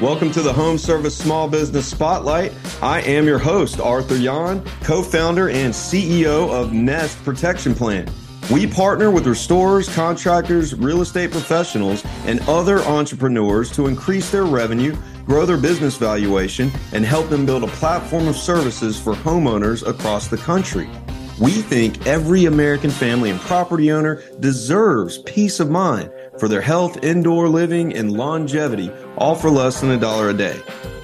[0.00, 2.52] Welcome to the Home Service Small Business Spotlight.
[2.80, 8.08] I am your host, Arthur Yon, co founder and CEO of Nest Protection Plan.
[8.48, 14.96] We partner with restorers, contractors, real estate professionals, and other entrepreneurs to increase their revenue,
[15.26, 20.28] grow their business valuation, and help them build a platform of services for homeowners across
[20.28, 20.88] the country.
[21.40, 27.02] We think every American family and property owner deserves peace of mind for their health,
[27.02, 30.60] indoor living, and longevity, all for less than a dollar a day.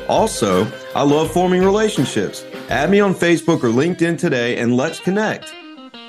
[0.09, 2.45] Also, I love forming relationships.
[2.69, 5.53] Add me on Facebook or LinkedIn today and let's connect.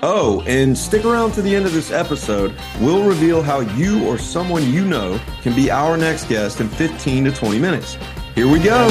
[0.01, 2.53] Oh, and stick around to the end of this episode.
[2.79, 7.26] We'll reveal how you or someone you know can be our next guest in 15
[7.26, 7.98] to 20 minutes.
[8.35, 8.87] Here we go.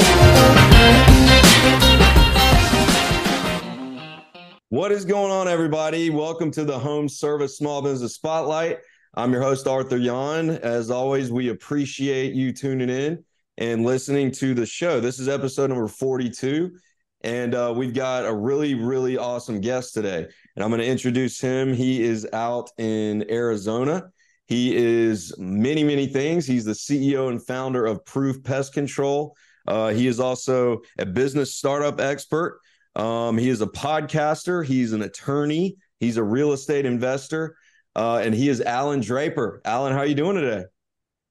[4.69, 6.09] What is going on, everybody?
[6.09, 8.79] Welcome to the Home Service Small Business Spotlight.
[9.17, 10.49] I'm your host, Arthur Yon.
[10.49, 13.23] As always, we appreciate you tuning in
[13.57, 14.99] and listening to the show.
[14.99, 16.77] This is episode number 42,
[17.21, 20.27] and uh, we've got a really, really awesome guest today.
[20.55, 21.73] And I'm going to introduce him.
[21.73, 24.09] He is out in Arizona.
[24.47, 26.45] He is many, many things.
[26.45, 29.33] He's the CEO and founder of Proof Pest Control.
[29.65, 32.59] Uh, he is also a business startup expert.
[32.97, 34.65] Um, he is a podcaster.
[34.65, 35.77] He's an attorney.
[36.01, 37.55] He's a real estate investor,
[37.95, 39.61] uh, and he is Allan Draper.
[39.65, 40.65] Allan, how are you doing today?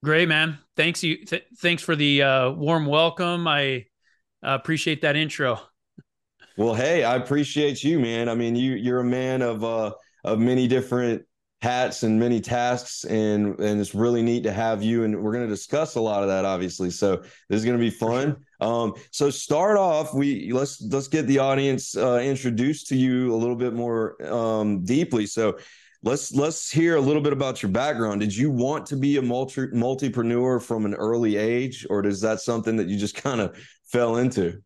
[0.03, 0.57] Great, man.
[0.75, 1.17] Thanks you.
[1.25, 3.47] Th- thanks for the uh, warm welcome.
[3.47, 3.85] I
[4.45, 5.59] uh, appreciate that intro.
[6.57, 8.29] Well, hey, I appreciate you, man.
[8.29, 9.91] I mean, you you're a man of uh,
[10.23, 11.25] of many different
[11.61, 15.43] hats and many tasks and and it's really neat to have you and we're going
[15.43, 18.93] to discuss a lot of that obviously so this is going to be fun um
[19.09, 23.55] so start off we let's let's get the audience uh, introduced to you a little
[23.55, 25.57] bit more um deeply so
[26.05, 28.21] let's let's hear a little bit about your background.
[28.21, 32.39] Did you want to be a multi multipreneur from an early age or is that
[32.39, 34.61] something that you just kind of fell into?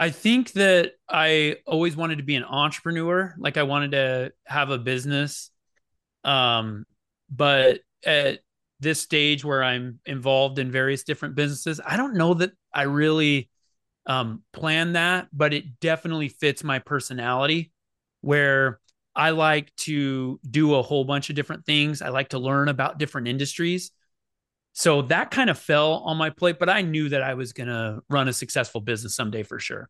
[0.00, 3.34] I think that I always wanted to be an entrepreneur.
[3.38, 5.50] Like I wanted to have a business.
[6.24, 6.84] Um,
[7.30, 8.40] but at
[8.80, 13.48] this stage where I'm involved in various different businesses, I don't know that I really
[14.06, 17.72] um, plan that, but it definitely fits my personality
[18.20, 18.80] where
[19.16, 22.02] I like to do a whole bunch of different things.
[22.02, 23.90] I like to learn about different industries.
[24.74, 27.68] So that kind of fell on my plate, but I knew that I was going
[27.68, 29.88] to run a successful business someday for sure.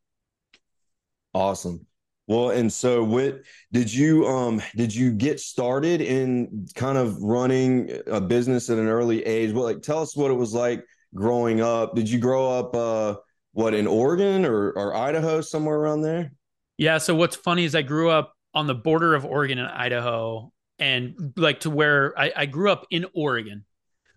[1.34, 1.86] Awesome.
[2.28, 3.42] Well, and so what
[3.72, 8.88] did you um did you get started in kind of running a business at an
[8.88, 9.52] early age?
[9.52, 10.84] Well, like tell us what it was like
[11.14, 11.94] growing up.
[11.94, 13.16] Did you grow up uh
[13.52, 16.32] what in Oregon or or Idaho somewhere around there?
[16.78, 20.50] Yeah, so what's funny is I grew up on the border of Oregon and Idaho
[20.78, 23.66] and like to where I, I grew up in Oregon,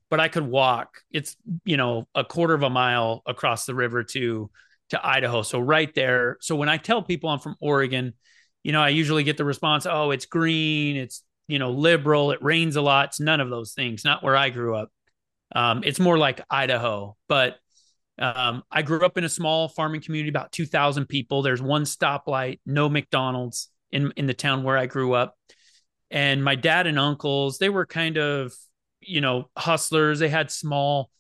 [0.10, 1.02] but I could walk.
[1.12, 1.36] It's
[1.66, 4.50] you know a quarter of a mile across the river to
[4.92, 5.42] to Idaho.
[5.42, 6.38] So right there.
[6.40, 8.14] So when I tell people I'm from Oregon,
[8.64, 12.42] you know, I usually get the response, "Oh, it's green, it's you know liberal, it
[12.42, 14.06] rains a lot." It's none of those things.
[14.06, 14.90] Not where I grew up.
[15.54, 17.58] Um, it's more like Idaho, but
[18.18, 21.42] um, I grew up in a small farming community, about two thousand people.
[21.42, 25.36] There's one stoplight, no McDonald's in in the town where I grew up,
[26.12, 28.54] and my dad and uncles they were kind of
[29.02, 30.20] you know hustlers.
[30.20, 31.12] They had small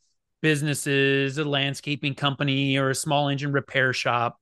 [0.41, 4.39] businesses, a landscaping company or a small engine repair shop.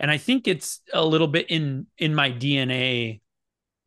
[0.00, 3.20] And I think it's a little bit in in my DNA.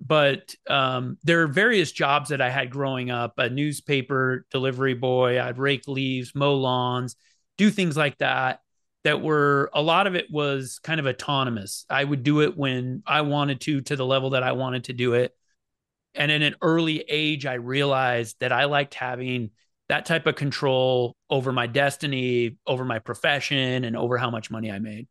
[0.04, 5.42] But um, there are various jobs that I had growing up: a newspaper delivery boy.
[5.42, 7.16] I'd rake leaves, mow lawns,
[7.58, 8.60] do things like that.
[9.04, 11.86] That were a lot of it was kind of autonomous.
[11.90, 14.94] I would do it when I wanted to, to the level that I wanted to
[14.94, 15.36] do it.
[16.14, 19.52] And in an early age, I realized that I liked having
[19.90, 24.72] that type of control over my destiny, over my profession, and over how much money
[24.72, 25.08] I made.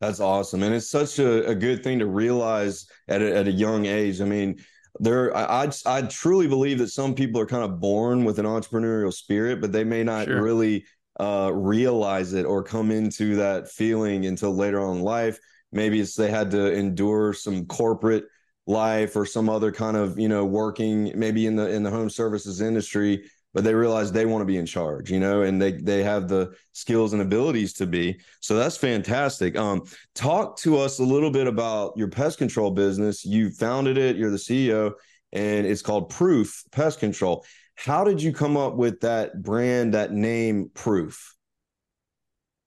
[0.00, 0.62] That's awesome.
[0.62, 4.20] And it's such a, a good thing to realize at a, at a young age.
[4.20, 4.60] I mean,
[4.98, 9.12] there, I, I, truly believe that some people are kind of born with an entrepreneurial
[9.12, 10.42] spirit, but they may not sure.
[10.42, 10.84] really
[11.22, 15.38] uh, realize it or come into that feeling until later on in life.
[15.70, 18.24] Maybe it's they had to endure some corporate
[18.66, 22.10] life or some other kind of you know working maybe in the in the home
[22.10, 23.24] services industry
[23.54, 26.26] but they realize they want to be in charge, you know, and they they have
[26.26, 28.18] the skills and abilities to be.
[28.40, 29.56] So that's fantastic.
[29.56, 29.82] Um,
[30.14, 33.24] talk to us a little bit about your pest control business.
[33.24, 34.92] You founded it, you're the CEO,
[35.32, 37.44] and it's called Proof Pest Control.
[37.74, 41.34] How did you come up with that brand, that name, Proof?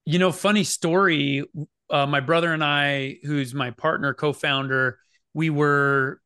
[0.05, 1.43] You know, funny story.
[1.89, 4.99] Uh, my brother and I, who's my partner, co-founder,
[5.33, 6.19] we were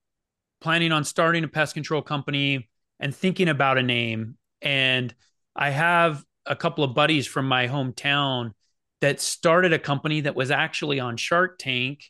[0.61, 5.13] planning on starting a pest control company and thinking about a name and
[5.55, 8.51] I have a couple of buddies from my hometown
[9.01, 12.03] that started a company that was actually on Shark Tank.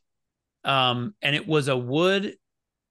[0.64, 2.36] Um, and it was a wood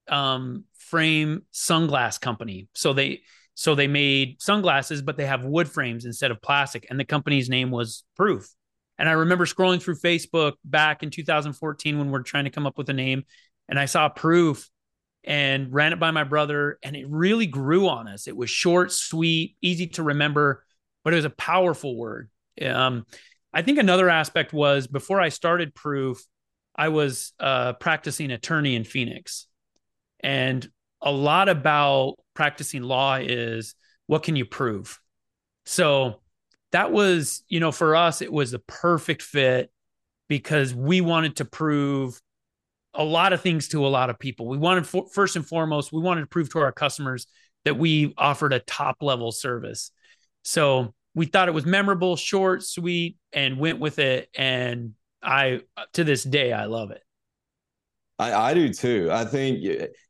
[0.09, 2.69] um, frame sunglass company.
[2.75, 3.23] So they
[3.59, 6.87] so they made sunglasses, but they have wood frames instead of plastic.
[6.89, 8.49] And the company's name was Proof.
[9.01, 12.79] And I remember scrolling through Facebook back in 2014 when we're trying to come up
[12.79, 13.25] with a name,
[13.69, 14.71] and I saw Proof
[15.25, 18.29] and ran it by my brother, and it really grew on us.
[18.29, 20.65] It was short, sweet, easy to remember,
[21.03, 22.31] but it was a powerful word.
[22.65, 23.07] Um,
[23.53, 26.25] I think another aspect was before I started Proof,
[26.77, 29.49] I was uh, practicing attorney in Phoenix.
[30.21, 30.65] And
[31.03, 33.75] a lot about practicing law is
[34.07, 35.01] what can you prove?
[35.67, 36.21] So
[36.71, 39.73] that was, you know, for us, it was the perfect fit
[40.29, 42.23] because we wanted to prove
[42.95, 44.47] a lot of things to a lot of people.
[44.47, 47.27] We wanted, for, first and foremost, we wanted to prove to our customers
[47.65, 49.91] that we offered a top level service.
[50.45, 54.31] So we thought it was memorable, short, sweet, and went with it.
[54.39, 55.63] And I,
[55.95, 57.03] to this day, I love it.
[58.19, 59.09] I, I do too.
[59.13, 59.61] I think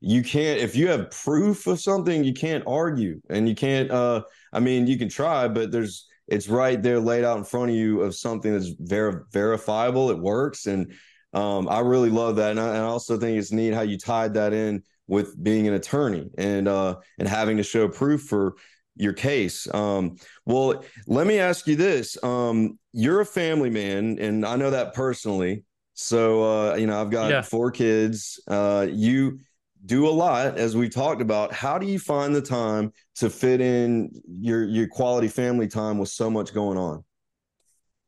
[0.01, 3.91] you can't if you have proof of something, you can't argue, and you can't.
[3.91, 4.23] uh
[4.53, 7.77] I mean, you can try, but there's it's right there laid out in front of
[7.77, 10.11] you of something that's ver- verifiable.
[10.11, 10.93] It works, and
[11.33, 12.53] um, I really love that.
[12.53, 15.67] And I, and I, also think it's neat how you tied that in with being
[15.67, 18.55] an attorney and uh, and having to show proof for
[18.97, 19.73] your case.
[19.73, 24.71] Um, well, let me ask you this: um, You're a family man, and I know
[24.71, 25.65] that personally.
[26.01, 27.43] So uh, you know, I've got yeah.
[27.43, 28.41] four kids.
[28.47, 29.41] Uh, you
[29.85, 31.53] do a lot, as we talked about.
[31.53, 36.09] How do you find the time to fit in your your quality family time with
[36.09, 37.03] so much going on?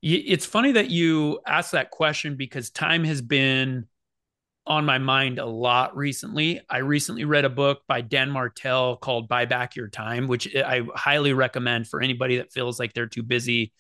[0.03, 3.89] It's funny that you asked that question because time has been
[4.69, 6.61] on my mind a lot recently.
[6.71, 10.83] I recently read a book by Dan Martell called Buy Back Your Time, which I
[10.95, 13.73] highly recommend for anybody that feels like they're too busy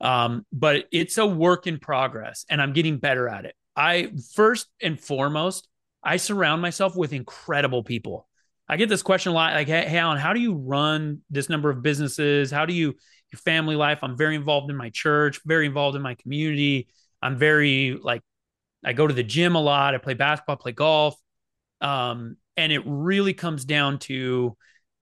[0.00, 3.54] um, but it's a work in progress and I'm getting better at it.
[3.74, 5.68] I first and foremost,
[6.02, 8.28] I surround myself with incredible people.
[8.68, 11.70] I get this question a lot like, hey, Allan, how do you run this number
[11.70, 12.50] of businesses?
[12.50, 12.94] How do you,
[13.32, 14.00] your family life?
[14.02, 16.88] I'm very involved in my church, very involved in my community.
[17.22, 18.22] I'm very like,
[18.84, 19.94] I go to the gym a lot.
[19.94, 21.16] I play basketball, play golf.
[21.80, 24.56] Um, and it really comes down to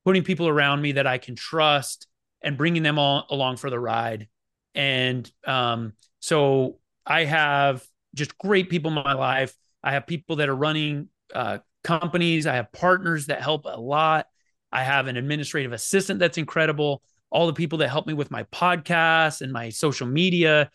[0.04, 2.06] putting people around me that I can trust
[2.42, 4.28] and bringing them all along for the ride.
[4.76, 7.84] And um, so I have
[8.14, 9.56] just great people in my life.
[9.82, 12.46] I have people that are running uh, companies.
[12.46, 14.26] I have partners that help a lot.
[14.70, 17.02] I have an administrative assistant that's incredible.
[17.30, 20.70] All the people that help me with my podcast and my social media.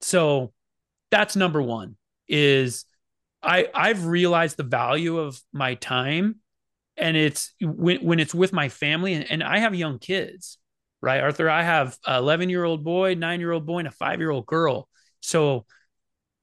[0.00, 0.52] So
[1.10, 1.96] that's number one
[2.28, 2.84] is
[3.42, 6.36] I I've realized the value of my time
[6.96, 10.58] and it's when, when it's with my family and, and I have young kids
[11.04, 11.20] right?
[11.20, 14.20] Arthur, I have an 11 year old boy, nine year old boy, and a five
[14.20, 14.88] year old girl.
[15.20, 15.66] So,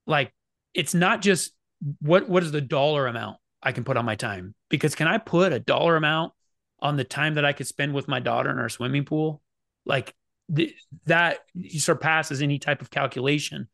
[0.05, 0.31] like,
[0.73, 1.51] it's not just
[1.99, 5.17] what what is the dollar amount I can put on my time because can I
[5.17, 6.33] put a dollar amount
[6.79, 9.41] on the time that I could spend with my daughter in our swimming pool?
[9.83, 10.13] Like
[10.55, 10.75] th-
[11.07, 11.39] that
[11.77, 13.67] surpasses any type of calculation.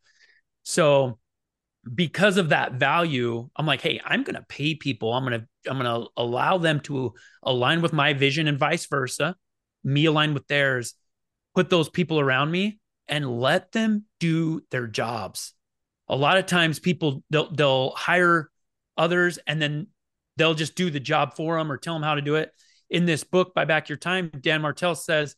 [0.62, 1.18] So
[1.94, 5.12] because of that value, I'm like, hey, I'm gonna pay people.
[5.12, 7.12] I'm gonna I'm gonna allow them to
[7.42, 9.36] align with my vision and vice versa
[9.84, 10.94] me align with theirs,
[11.54, 15.54] put those people around me and let them do their jobs.
[16.08, 18.50] A lot of times people they'll they'll hire
[18.96, 19.88] others and then
[20.36, 22.52] they'll just do the job for them or tell them how to do it.
[22.90, 25.36] In this book, Buy Back Your Time, Dan Martell says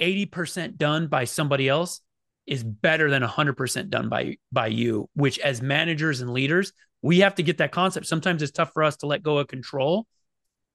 [0.00, 2.00] 80% done by somebody else
[2.46, 7.36] is better than 100% done by by you, which as managers and leaders, we have
[7.36, 8.06] to get that concept.
[8.06, 10.06] Sometimes it's tough for us to let go of control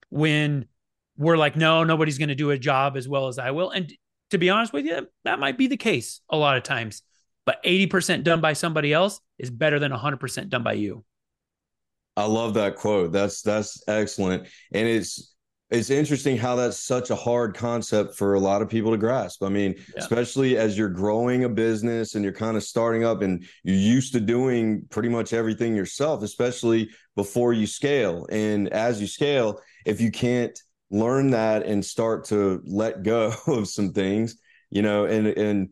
[0.10, 0.66] when
[1.18, 3.70] we're like, no, nobody's going to do a job as well as I will.
[3.70, 3.92] And
[4.32, 7.02] to be honest with you, that might be the case a lot of times.
[7.46, 11.06] But 80% done by somebody else is better than 100% done by you.
[12.18, 13.12] I love that quote.
[13.12, 14.48] That's that's excellent.
[14.72, 15.36] And it's
[15.70, 19.44] it's interesting how that's such a hard concept for a lot of people to grasp.
[19.44, 19.84] I mean, yeah.
[19.98, 24.14] especially as you're growing a business and you're kind of starting up and you're used
[24.14, 28.28] to doing pretty much everything yourself, especially before you scale.
[28.32, 30.58] And as you scale, if you can't
[30.92, 34.38] learn that and start to let go of some things
[34.70, 35.70] you know and and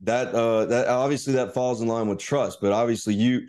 [0.00, 3.46] that uh that obviously that falls in line with trust but obviously you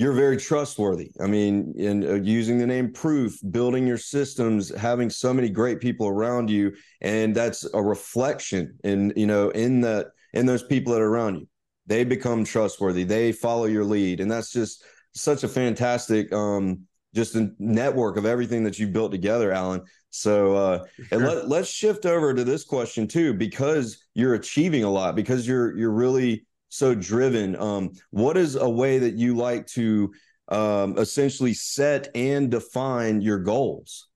[0.00, 1.10] you're very trustworthy.
[1.20, 5.78] I mean in uh, using the name proof building your systems having so many great
[5.78, 10.94] people around you and that's a reflection in you know in that in those people
[10.94, 11.48] that are around you.
[11.86, 13.04] They become trustworthy.
[13.04, 18.26] They follow your lead and that's just such a fantastic um just a network of
[18.26, 19.82] everything that you built together, Allan.
[20.10, 21.06] So, uh, sure.
[21.12, 25.46] and let, let's shift over to this question too, because you're achieving a lot, because
[25.46, 27.56] you're you're really so driven.
[27.56, 30.12] Um, what is a way that you like to
[30.48, 34.08] um, essentially set and define your goals?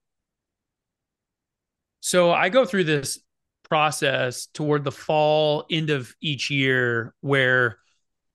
[1.99, 3.19] So I go through this
[3.67, 7.79] process toward the fall end of each year where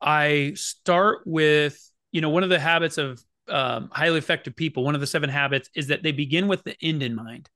[0.00, 1.78] I start with,
[2.10, 5.30] you know, one of the habits of um, highly effective people, one of the seven
[5.30, 7.48] habits is that they begin with the end in mind,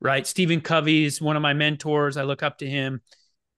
[0.00, 0.26] right?
[0.26, 2.16] Stephen Covey's one of my mentors.
[2.16, 3.00] I look up to him.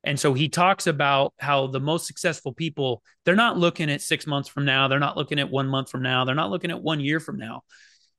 [0.05, 4.27] And so he talks about how the most successful people, they're not looking at six
[4.27, 4.87] months from now.
[4.87, 6.25] They're not looking at one month from now.
[6.25, 7.63] They're not looking at one year from now.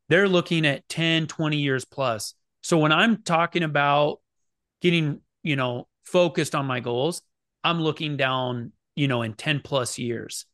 [0.09, 2.33] They're looking at 10, 20 years plus.
[2.61, 4.19] So when I'm talking about
[4.81, 7.21] getting, you know, focused on my goals,
[7.63, 10.45] I'm looking down, you know, in 10 plus years.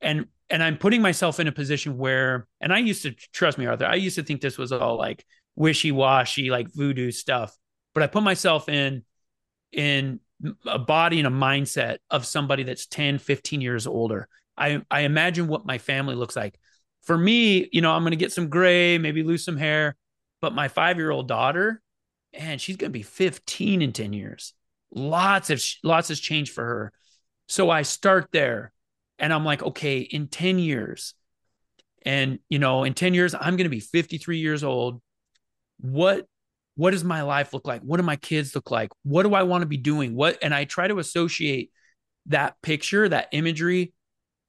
[0.00, 3.66] And and I'm putting myself in a position where and I used to trust me,
[3.66, 5.24] Arthur, I used to think this was all like
[5.56, 7.56] wishy-washy, like voodoo stuff.
[7.94, 9.04] But I put myself in
[9.72, 10.20] in
[10.66, 14.28] a body and a mindset of somebody that's 10, 15 years older.
[14.56, 16.58] I I imagine what my family looks like.
[17.04, 19.94] For me, you know, I'm going to get some gray, maybe lose some hair,
[20.40, 21.80] but my 5-year-old daughter,
[22.32, 24.54] and she's going to be 15 in 10 years.
[24.90, 26.92] Lots of lots has changed for her.
[27.48, 28.72] So I start there
[29.18, 31.14] and I'm like, okay, in 10 years
[32.04, 35.00] and you know, in 10 years I'm going to be 53 years old.
[35.80, 36.26] What
[36.76, 37.82] what does my life look like?
[37.82, 38.90] What do my kids look like?
[39.04, 40.14] What do I want to be doing?
[40.14, 41.70] What and I try to associate
[42.26, 43.92] that picture, that imagery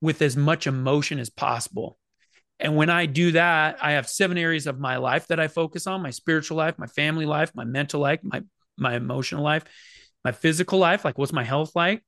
[0.02, 1.98] with as much emotion as possible.
[2.60, 5.88] And when I do that, I have seven areas of my life that I focus
[5.88, 8.44] on, my spiritual life, my family life, my mental life, my
[8.78, 9.64] my emotional life,
[10.24, 12.04] my physical life, like what's my health like?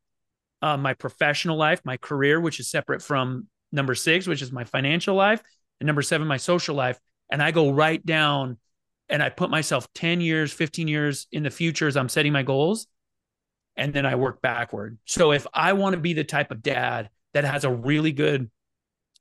[0.62, 4.64] Uh, my professional life, my career, which is separate from number six, which is my
[4.64, 5.42] financial life,
[5.80, 7.00] and number seven, my social life.
[7.32, 8.58] And I go right down
[9.10, 12.44] and I put myself 10 years, 15 years in the future as I'm setting my
[12.44, 12.88] goals.
[13.76, 14.98] And then I work backward.
[15.06, 18.50] So if I want to be the type of dad that has a really good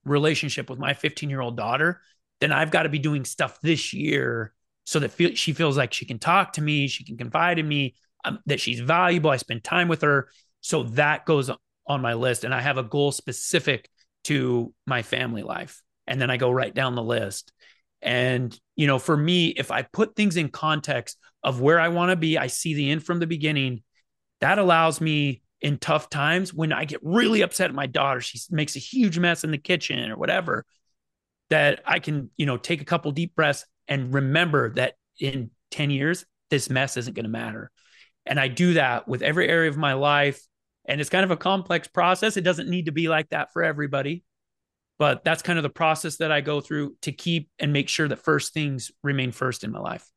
[0.05, 2.01] relationship with my 15 year old daughter,
[2.41, 5.93] then I've got to be doing stuff this year so that feel, she feels like
[5.93, 9.31] she can talk to me, she can confide in me, um, that she's valuable.
[9.31, 10.29] I spend time with her.
[10.67, 11.49] So that goes
[11.87, 12.43] on my list.
[12.43, 13.89] And I have a goal specific
[14.25, 15.81] to my family life.
[16.09, 17.53] And then I go right down the list.
[18.03, 22.11] And, you know, for me, if I put things in context of where I want
[22.11, 23.85] to be, I see the end from the beginning.
[24.41, 28.41] That allows me in tough times when I get really upset at my daughter, she
[28.51, 30.67] makes a huge mess in the kitchen or whatever,
[31.51, 35.91] that I can, you know, take a couple deep breaths and remember that in 10
[35.91, 37.71] years, this mess isn't going to matter.
[38.27, 40.43] And I do that with every area of my life.
[40.89, 42.37] And it's kind of a complex process.
[42.37, 44.25] It doesn't need to be like that for everybody
[44.99, 48.09] but that's kind of the process that I go through to keep and make sure
[48.09, 50.09] that first things remain first in my life.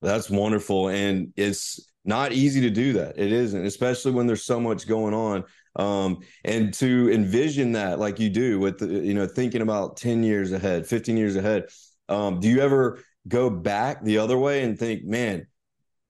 [0.00, 0.88] That's wonderful.
[0.88, 3.18] And it's not easy to do that.
[3.18, 5.44] It isn't, especially when there's so much going on.
[5.76, 10.22] Um, and to envision that like you do with, the, you know, thinking about 10
[10.22, 11.66] years ahead, 15 years ahead.
[12.08, 15.46] Um, do you ever go back the other way and think, man,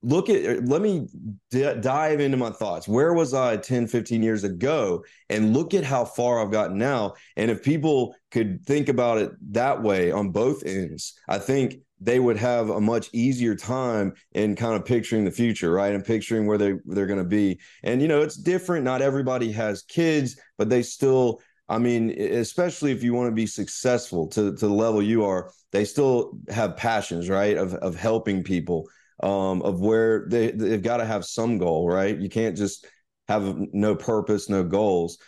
[0.02, 1.06] look at er, let me
[1.50, 2.88] d- dive into my thoughts.
[2.88, 5.04] Where was i 10 15 years ago?
[5.28, 7.14] And look at how far i've gotten now.
[7.36, 12.18] And if people could think about it that way on both ends i think they
[12.18, 15.94] would have a much easier time in kind of picturing the future right?
[15.94, 17.60] And picturing where they they're going to be.
[17.82, 18.84] And you know it's different.
[18.84, 23.46] Not everybody has kids but they still I mean, especially if you want to be
[23.46, 27.56] successful to, to the level you are, they still have passions, right?
[27.56, 28.88] Of, of helping people
[29.22, 32.18] um, of where they they've got to have some goal, right?
[32.18, 32.86] You can't just
[33.28, 35.18] have no purpose, no goals.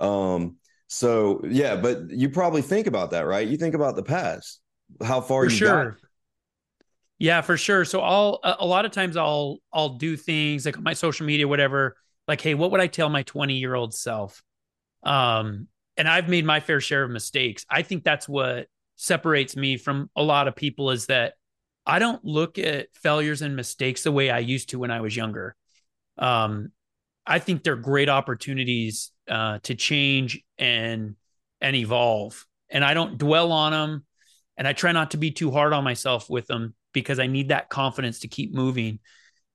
[0.00, 0.56] Um,
[0.88, 3.46] so yeah, but you probably think about that, right?
[3.46, 4.60] You think about the past,
[5.02, 5.90] how far for you sure.
[5.90, 6.00] got.
[7.18, 7.84] Yeah, for sure.
[7.84, 11.96] So I'll a lot of times I'll I'll do things like my social media, whatever.
[12.26, 14.42] Like, hey, what would I tell my 20 year old self?
[15.02, 17.66] Um, and I've made my fair share of mistakes.
[17.68, 21.34] I think that's what separates me from a lot of people is that
[21.88, 25.16] I don't look at failures and mistakes the way I used to when I was
[25.16, 25.56] younger.
[26.18, 26.70] Um,
[27.26, 31.16] I think they're great opportunities uh, to change and
[31.62, 32.44] and evolve.
[32.68, 34.04] And I don't dwell on them,
[34.58, 37.48] and I try not to be too hard on myself with them because I need
[37.48, 38.98] that confidence to keep moving.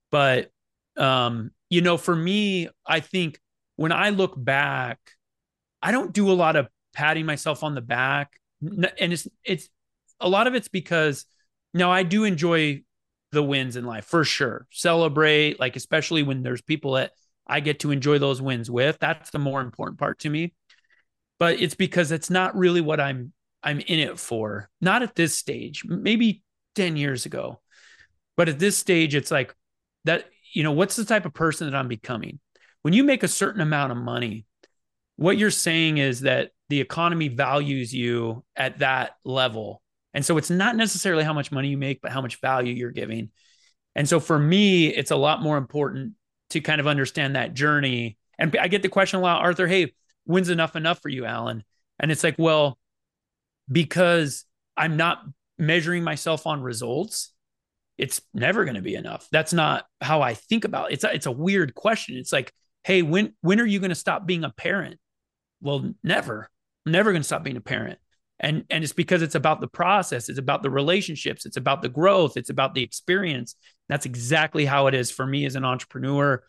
[0.10, 0.50] But
[0.98, 3.40] um, you know, for me, I think
[3.76, 5.00] when I look back,
[5.84, 9.70] I don't do a lot of patting myself on the back, and it's it's
[10.20, 11.26] a lot of it's because
[11.74, 12.84] now, I do enjoy
[13.32, 14.68] the wins in life for sure.
[14.72, 17.12] Celebrate, like, especially when there's people that
[17.48, 18.98] I get to enjoy those wins with.
[19.00, 20.54] That's the more important part to me.
[21.40, 24.70] But it's because it's not really what I'm I'm in it for.
[24.82, 26.44] Not at this stage, maybe
[26.76, 27.62] 10 years ago.
[28.36, 29.56] But at this stage, it's like
[30.06, 32.40] that, you know, what's the type of person that I'm becoming?
[32.82, 34.46] When you make a certain amount of money,
[35.16, 39.83] what you're saying is that the economy values you at that level.
[40.14, 42.92] And so it's not necessarily how much money you make, but how much value you're
[42.92, 43.32] giving.
[43.96, 46.14] And so for me, it's a lot more important
[46.52, 48.18] to kind of understand that journey.
[48.38, 49.94] And I get the question a lot, Arthur, hey,
[50.26, 51.64] when's enough enough for you, Allan?
[52.00, 52.78] And it's like, well,
[53.72, 55.24] because I'm not
[55.58, 57.34] measuring myself on results,
[57.98, 59.28] it's never going to be enough.
[59.32, 60.96] That's not how I think about it.
[60.96, 62.18] It's a, it's a weird question.
[62.18, 62.52] It's like,
[62.84, 65.00] hey, when when are you going to stop being a parent?
[65.62, 66.50] Well, never.
[66.86, 68.00] I'm never going to stop being a parent.
[68.40, 71.90] And and it's because it's about the process, it's about the relationships, it's about the
[71.90, 73.56] growth, it's about the experience.
[73.90, 76.44] That's exactly how it is for me as an entrepreneur.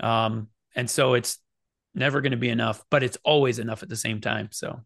[0.00, 1.38] Um, and so it's
[1.94, 4.50] never going to be enough, but it's always enough at the same time.
[4.52, 4.80] So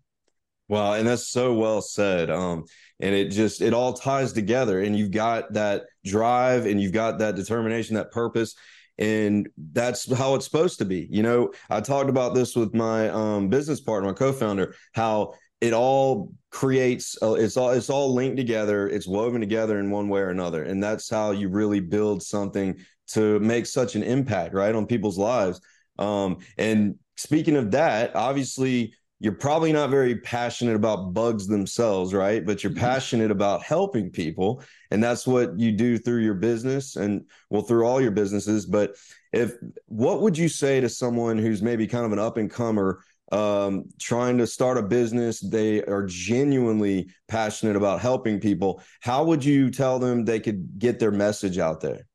[0.69, 2.31] Wow, and that's so well said.
[2.31, 2.65] Um,
[2.99, 7.19] and it just it all ties together, and you've got that drive, and you've got
[7.19, 8.55] that determination, that purpose,
[8.97, 11.07] and that's how it's supposed to be.
[11.11, 15.73] You know, I talked about this with my um, business partner, my co-founder, how it
[15.73, 20.21] all creates uh, it's all it's all linked together it's woven together in one way
[20.21, 22.77] or another and that's how you really build something
[23.07, 25.61] to make such an impact right on people's lives
[25.99, 28.93] um, and speaking of that obviously
[29.23, 32.45] you're probably not very passionate about bugs themselves, right?
[32.45, 32.81] But you're mm-hmm.
[32.81, 34.65] passionate about helping people.
[34.91, 38.67] And that's what you do through your business and well, through all your businesses.
[38.67, 38.97] But
[39.33, 39.55] if
[39.87, 43.87] what would you say to someone who's maybe kind of an up and comer, um,
[43.99, 48.83] trying to start a business, they are genuinely passionate about helping people.
[49.01, 52.07] How would you tell them they could get their message out there?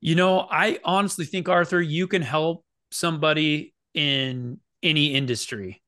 [0.00, 5.80] You know, I honestly think, Arthur, you can help somebody in any industry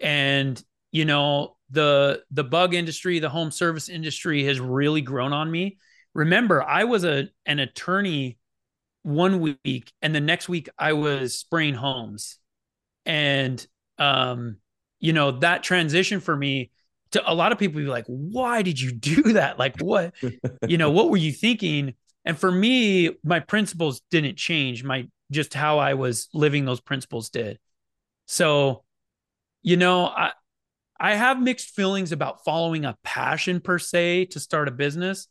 [0.00, 5.50] and you know the the bug industry the home service industry has really grown on
[5.50, 5.78] me
[6.14, 8.38] remember i was a an attorney
[9.02, 12.38] one week and the next week i was spraying homes
[13.04, 13.66] and
[14.00, 14.56] um
[14.98, 16.70] you know that transition for me
[17.12, 19.58] to a lot of people be like why did you do that?
[19.58, 20.14] Like what
[20.66, 21.94] you know what were you thinking?
[22.24, 27.30] And for me my principles didn't change my just how i was living those principles
[27.30, 27.58] did.
[28.26, 28.82] So
[29.62, 30.32] you know, I
[30.98, 35.28] I have mixed feelings about following a passion per se to start a business.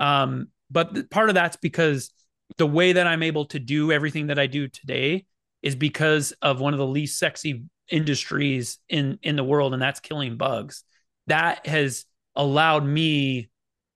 [0.00, 2.10] Um, but part of that's because
[2.56, 5.26] the way that I'm able to do everything that I do today
[5.62, 10.00] is because of one of the least sexy industries in in the world, and that's
[10.00, 10.84] killing bugs.
[11.26, 12.04] That has
[12.36, 13.50] allowed me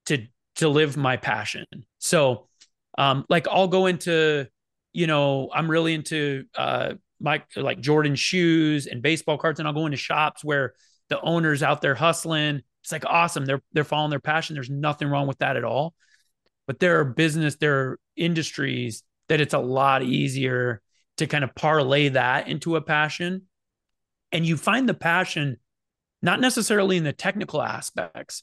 [0.06, 1.64] to to live my passion.
[1.98, 2.48] So,
[2.96, 4.48] um, like I'll go into,
[4.92, 9.74] you know, I'm really into uh, my like Jordan shoes and baseball cards, and I'll
[9.74, 10.74] go into shops where
[11.08, 12.62] the owner's out there hustling.
[12.82, 13.46] It's like awesome.
[13.46, 14.54] They're they're following their passion.
[14.54, 15.94] There's nothing wrong with that at all.
[16.68, 20.82] But there are business, there are industries that it's a lot easier
[21.16, 23.47] to kind of parlay that into a passion.
[24.32, 25.56] And you find the passion
[26.22, 28.42] not necessarily in the technical aspects.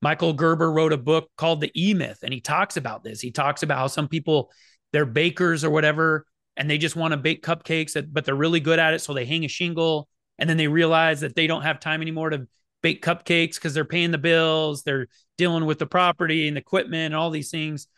[0.00, 3.20] Michael Gerber wrote a book called The E Myth, and he talks about this.
[3.20, 4.50] He talks about how some people,
[4.92, 8.78] they're bakers or whatever, and they just want to bake cupcakes, but they're really good
[8.78, 9.00] at it.
[9.00, 12.30] So they hang a shingle and then they realize that they don't have time anymore
[12.30, 12.46] to
[12.82, 17.16] bake cupcakes because they're paying the bills, they're dealing with the property and equipment and
[17.16, 17.88] all these things.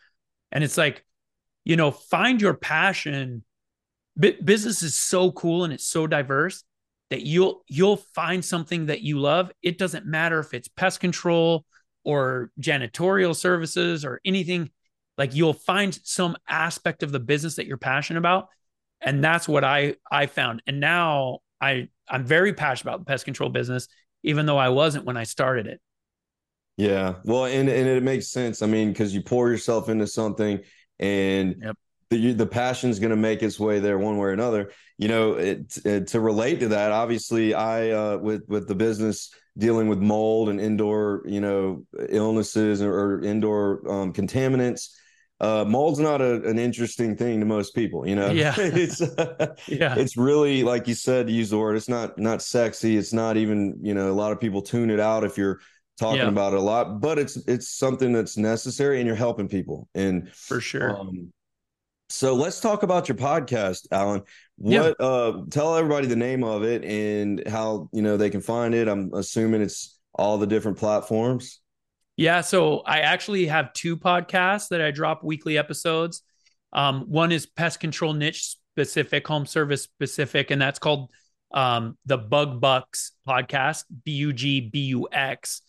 [0.51, 1.05] And it's like,
[1.65, 3.45] you know, find your passion.
[4.19, 6.65] B- business is so cool and it's so diverse
[7.11, 9.51] that you'll you'll find something that you love.
[9.63, 11.65] It doesn't matter if it's pest control
[12.05, 14.71] or janitorial services or anything
[15.17, 18.49] like you'll find some aspect of the business that you're passionate about.
[19.01, 20.63] And that's what i i found.
[20.67, 23.89] And now i i'm very passionate about the pest control business
[24.25, 25.81] even though i wasn't when i started it.
[26.77, 27.17] Yeah.
[27.25, 28.63] Well and and it makes sense.
[28.63, 30.61] I mean because you pour yourself into something
[30.99, 31.77] and yep.
[32.11, 35.33] The the passion's going to make its way there one way or another you know
[35.33, 39.99] it, it, to relate to that obviously i uh with with the business dealing with
[39.99, 44.91] mold and indoor you know illnesses or, or indoor um, contaminants
[45.41, 48.31] uh, mold's not a, an interesting thing to most people, you know.
[48.31, 51.77] Yeah, it's uh, yeah, it's really like you said, to use the word.
[51.77, 52.97] It's not not sexy.
[52.97, 55.61] It's not even you know a lot of people tune it out if you're
[55.99, 56.29] talking yeah.
[56.29, 59.89] about it a lot, but it's it's something that's necessary and you're helping people.
[59.95, 60.99] And for sure.
[60.99, 61.33] Um,
[62.09, 64.23] so let's talk about your podcast, Allan.
[64.57, 65.07] What yeah.
[65.07, 68.89] uh tell everybody the name of it and how you know they can find it.
[68.89, 71.61] I'm assuming it's all the different platforms.
[72.17, 76.23] Yeah, so I actually have two podcasts that I drop weekly episodes.
[76.73, 81.11] Um, one is pest control niche specific, home service specific, and that's called
[81.53, 85.63] um, the Bug Bux podcast, B U G B U X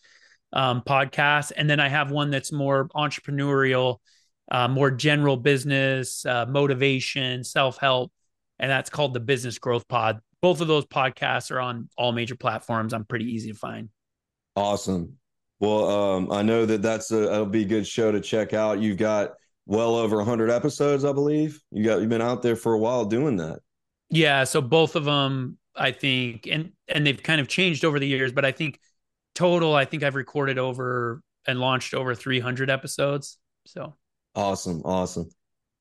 [0.51, 1.51] um, podcast.
[1.55, 3.97] And then I have one that's more entrepreneurial,
[4.51, 8.11] uh, more general business, uh, motivation, self help.
[8.59, 10.19] And that's called the Business Growth Pod.
[10.41, 12.93] Both of those podcasts are on all major platforms.
[12.93, 13.89] I'm pretty easy to find.
[14.55, 15.17] Awesome.
[15.59, 18.79] Well, um, I know that that's a, that'll be a good show to check out.
[18.79, 19.33] You've got
[19.65, 21.61] well over 100 episodes, I believe.
[21.71, 23.59] You got you've been out there for a while doing that.
[24.09, 28.07] Yeah, so both of them, I think, and and they've kind of changed over the
[28.07, 28.79] years, but I think
[29.35, 33.37] total, I think I've recorded over and launched over 300 episodes.
[33.65, 33.95] So
[34.39, 35.29] awesome, awesome.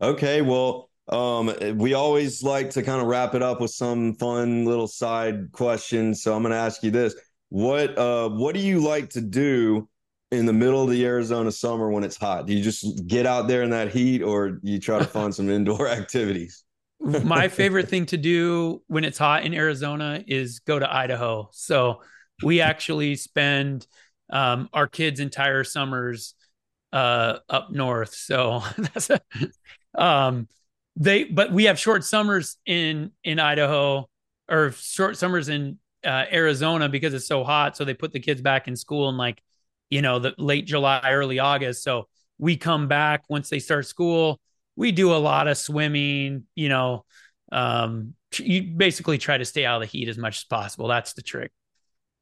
[0.02, 4.64] Okay, well, um, we always like to kind of wrap it up with some fun
[4.64, 6.22] little side questions.
[6.22, 7.14] So I'm going to ask you this:
[7.48, 9.88] what uh, what do you like to do
[10.30, 12.46] in the middle of the Arizona summer when it's hot?
[12.46, 15.48] Do you just get out there in that heat, or you try to find some
[15.48, 16.64] indoor activities?
[17.00, 21.48] My favorite thing to do when it's hot in Arizona is go to Idaho.
[21.52, 22.02] So
[22.42, 23.86] we actually spend
[24.30, 26.34] um, our kids' entire summers
[26.92, 28.14] uh, up north.
[28.14, 29.20] So that's a,
[29.94, 30.48] um,
[30.96, 34.08] they, but we have short summers in in Idaho
[34.50, 37.76] or short summers in uh, Arizona because it's so hot.
[37.76, 39.42] So they put the kids back in school in like
[39.90, 41.82] you know, the late July, early August.
[41.82, 44.40] So we come back once they start school.
[44.76, 47.04] We do a lot of swimming, you know,
[47.50, 50.88] um, you basically try to stay out of the heat as much as possible.
[50.88, 51.50] That's the trick.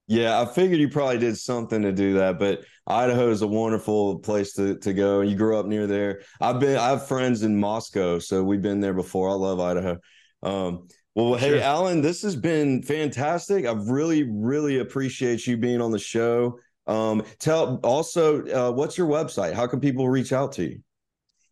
[0.09, 4.21] Yeah, I figured you probably did something to do that, but Idaho is a wonderful
[4.21, 5.21] place to, to go.
[5.21, 6.21] You grew up near there.
[6.41, 9.31] I've been I have friends in Moscow, so we've been there before.
[9.31, 9.99] I love Idaho.
[10.45, 11.57] Um, well, sure.
[11.57, 13.67] hey, Allan, this has been fantastic.
[13.67, 16.61] I really, really appreciate you being on the show.
[16.87, 19.55] Um, tell also, uh, what's your website?
[19.55, 20.81] How can people reach out to you?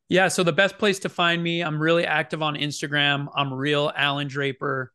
[0.08, 3.28] Yeah, so the best place to find me, I'm really active on Instagram.
[3.34, 4.92] I'm real Allan Draper.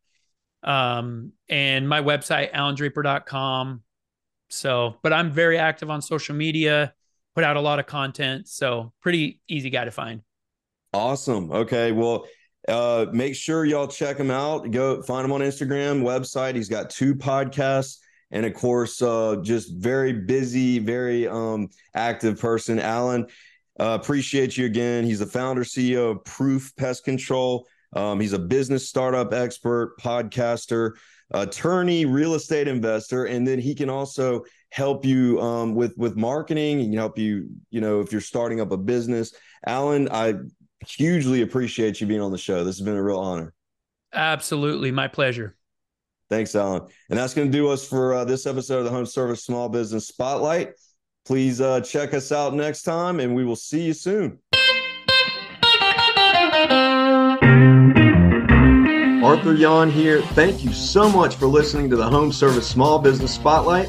[0.63, 3.83] Um, and my website, alandraper.com.
[4.49, 6.93] So, but I'm very active on social media,
[7.35, 8.47] put out a lot of content.
[8.47, 10.21] So, pretty easy guy to find.
[10.93, 11.51] Awesome.
[11.51, 11.91] Okay.
[11.91, 12.25] Well,
[12.67, 14.69] uh, make sure y'all check him out.
[14.71, 16.55] Go find him on Instagram, website.
[16.55, 17.97] He's got two podcasts
[18.31, 22.79] and of course, uh, just very busy, very um, active person.
[22.79, 23.27] Allan,
[23.79, 25.03] uh, appreciate you again.
[25.03, 27.65] He's the founder, CEO of Proof Pest Control.
[27.93, 30.93] Um, he's a business startup expert, podcaster,
[31.31, 36.79] attorney, real estate investor, and then he can also help you um, with with marketing.
[36.79, 39.33] He can help you, you know, if you're starting up a business.
[39.65, 40.35] Allan, I
[40.87, 42.63] hugely appreciate you being on the show.
[42.63, 43.53] This has been a real honor.
[44.13, 45.55] Absolutely, my pleasure.
[46.29, 46.83] Thanks, Allan.
[47.09, 49.67] And that's going to do us for uh, this episode of the Home Service Small
[49.67, 50.73] Business Spotlight.
[51.25, 54.39] Please uh, check us out next time, and we will see you soon.
[59.29, 60.23] Arthur Yon here.
[60.33, 63.87] Thank you so much for listening to the Home Service Small Business Spotlight.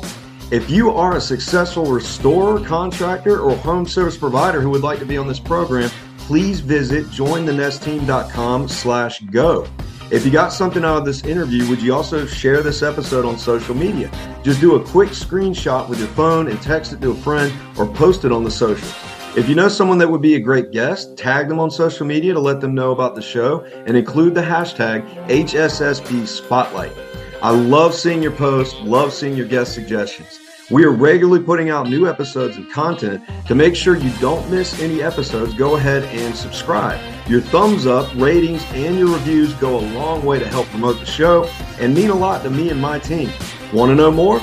[0.50, 5.06] If you are a successful restorer, contractor, or home service provider who would like to
[5.06, 9.66] be on this program, please visit jointhenestteam.com slash go.
[10.10, 13.38] If you got something out of this interview, would you also share this episode on
[13.38, 14.10] social media?
[14.42, 17.86] Just do a quick screenshot with your phone and text it to a friend or
[17.86, 19.09] post it on the social.
[19.36, 22.32] If you know someone that would be a great guest, tag them on social media
[22.32, 26.92] to let them know about the show and include the hashtag HSSB Spotlight.
[27.40, 30.40] I love seeing your posts, love seeing your guest suggestions.
[30.68, 33.22] We are regularly putting out new episodes and content.
[33.46, 37.00] To make sure you don't miss any episodes, go ahead and subscribe.
[37.28, 41.06] Your thumbs up, ratings, and your reviews go a long way to help promote the
[41.06, 41.44] show
[41.78, 43.30] and mean a lot to me and my team.
[43.72, 44.40] Want to know more?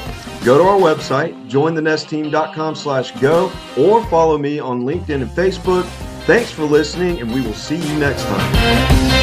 [0.47, 5.83] Go to our website, jointhenestteam.com slash go, or follow me on LinkedIn and Facebook.
[6.23, 9.16] Thanks for listening, and we will see you next time.